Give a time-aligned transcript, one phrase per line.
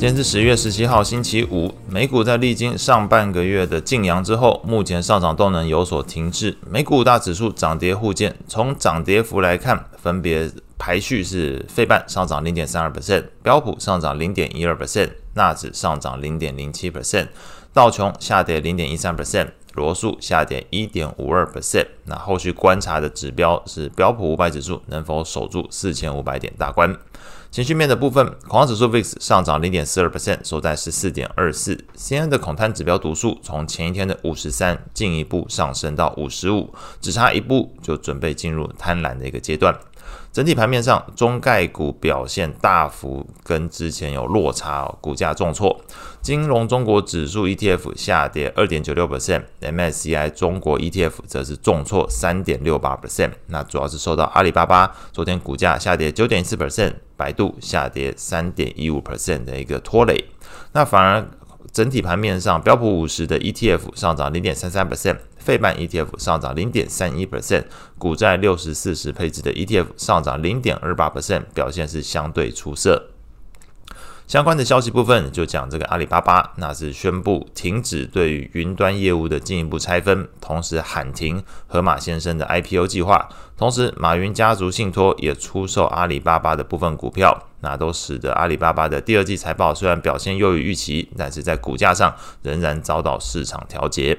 [0.00, 1.74] 今天是十月十七号，星期五。
[1.86, 6.56] 美股在历经上半个月的劲扬之后，目前上涨动能有所停滞。
[6.70, 15.10] 美股五大指数涨跌互见，从涨跌幅来看，分别排序是：费半上涨零点三二 percent，标普上涨零点一二 percent，
[15.40, 17.28] 纳指上涨零点零七 percent，
[17.72, 21.86] 道琼下跌零点一三 percent，罗素下跌一点五二 percent。
[22.04, 26.94] 那后续观察的指标是标普五百指数能否守住四千五百点大关。
[27.50, 31.84] 情绪面的部分，恐慌指数 VIX 上涨零点四二 percent，收在十四点二四。
[31.96, 39.74] cn 的恐贪指标读数从前一天的五十三进一步上升到五十五，只差一步就准备进入贪婪的一个阶段。
[40.32, 45.80] 整体盘面上，中概股表现大幅跟之前有落差哦，股价重挫。
[46.22, 53.32] 金融中国指数 ETF 下跌二点九六 percent，MSCI 中国 ETF 则是重挫三点六八 percent。
[53.46, 60.26] 那主要是受到阿里巴巴昨天股价下跌九点四 percent，百度下跌三点一五 percent 的一个拖累。
[60.72, 61.26] 那反而
[61.72, 65.18] 整体盘面上，标普五十的 ETF 上涨零点三三 percent。
[65.38, 67.64] 费半 ETF 上涨零点三一 percent，
[67.96, 73.06] 股债六十四十配置的 ETF 上涨零点二八 percent，表现是相对出色。
[74.26, 94.18] 相关的消息部分就讲这个阿里巴巴，那是宣布停止对于云端业务的进一步拆分，同时喊停河马先生的 IPO 计划，同时马云家族信托也出售阿里巴巴的部分股票，那都使得阿里巴巴的第二季财报虽然表现优于预期，但是在股价上仍然遭到市场调节。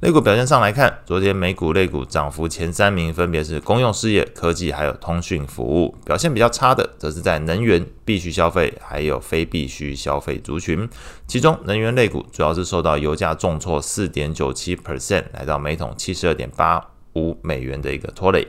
[0.00, 10.88] 类股表现上来看，昨天美股类股涨幅前三名分别是公用事业、科技还有通讯服务，表现比较差的则是在能源、必需消费还有非必需消费族群。
[11.26, 16.82] 其中能源类股主要是受到油价重挫四点九七 percent，来到每桶七十二点八
[17.14, 18.48] 五美元的一个拖累。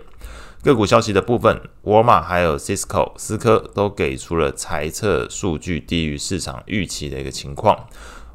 [0.63, 7.87] 个股消息的部分，沃尔玛还有 Cisco 思科都给出了财测数据低于市场预期的一个情况。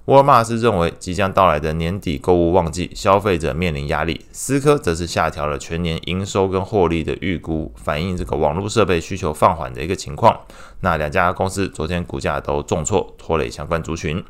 [0.07, 4.25] 沃尔玛是认为即将到来的年底购物旺季，消费者面临压力。
[4.33, 10.41] 思科则是下调了全年营收跟获利的预估，反映这个网络设备需求放缓的一个情况。
[10.81, 14.23] 那两家公司昨天股价都重挫，拖累相关族群。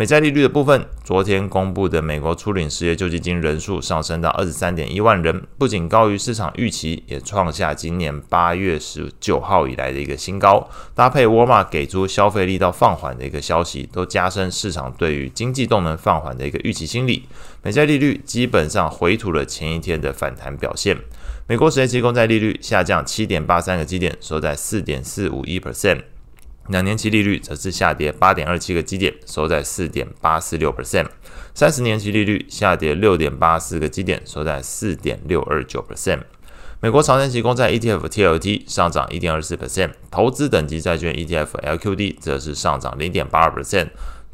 [0.00, 10.66] 美债利率的部分，昨天公布的美国初领失业救济金人数上升到二十三点一万人，不仅高于市场预期，也创下今年八月十九号以来的一个新高。
[10.94, 17.26] 搭配沃尔玛给出消费力道放缓的一个消息，都加深市场对于经济动能放缓的一个预期心理。
[17.62, 20.96] 美债利率基本上回吐了前一天的反弹表现。
[21.46, 26.00] 美国十年期公债利率下降七点八三个基点，收在四点四五一 percent。
[26.70, 31.04] 两年期利率则是下跌八点二七个基点，收在四点八四六 percent；
[31.52, 36.20] 三十年期利率下跌六点八四个基点，收在四点六二九 percent。
[36.80, 43.88] 美国长年期公债 ETF TLT 上涨一点二四 percent，投资等级债券 ETF LQD 则是上涨零点八二 percent。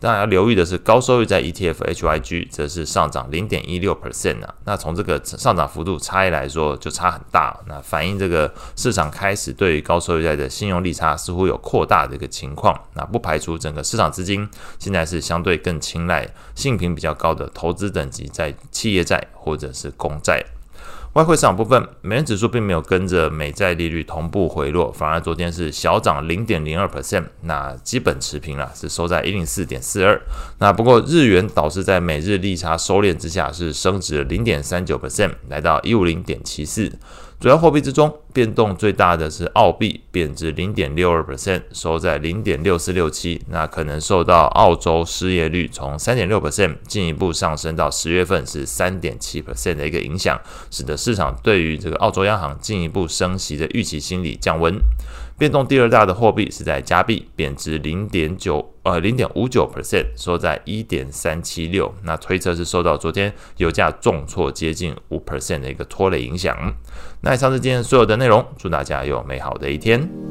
[0.07, 4.55] 大家要留意的是，高收益债 ETF HYG 则是上涨零点一六 percent 啊。
[4.65, 7.59] 那从这个上涨幅度差异来说，就差很大。
[7.67, 12.81] 那反映这个市场开始对于高收益债的信用利差似乎有扩大的一个情况。
[12.95, 16.25] 那不排除整个市场资金现在是相对更青睐
[16.55, 20.41] 信评比较高的投资等级在企业债或者是公债。
[21.17, 30.21] 外汇市场部分，美元指数并没有跟着美债利率同步回落，反而昨天是小涨零点零二 percent，那基本持平了，是收在一零四点四二。
[30.59, 36.93] 那不过日元倒是在美日利差收敛之下，是升值了零点三九 percent，来到一五零点七四。
[37.39, 43.43] 主要货币之中，变动最大的是澳币，贬值零点六二 percent，收在零点六四六七。
[43.51, 54.75] 那可能受到澳洲失业率从三点六 percent 进一步上升到十月份是三点七 percent 的一个影响，使得市场对于这个澳洲央行进一步升息的预期心理降温。
[55.39, 61.95] 变动第二大的货币是在加币，贬值零点九呃零点五九 percent，收在一点三七六。
[62.05, 66.57] 那推测是受到昨天油价重挫接近五 percent 的一个拖累影响。
[67.21, 70.26] 那以上是今天所有的内容，祝大家有美好的一天。